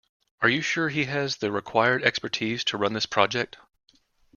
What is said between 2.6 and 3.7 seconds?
to run this project?